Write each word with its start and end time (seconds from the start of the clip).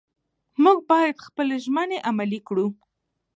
موږ 0.63 0.77
باید 0.91 1.23
خپلې 1.27 1.55
ژمنې 1.65 1.97
عملي 2.09 2.39
کړو 2.47 2.67